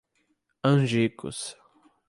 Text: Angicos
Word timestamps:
Angicos 0.69 1.53